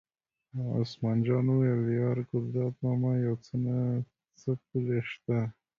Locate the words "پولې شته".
4.67-5.37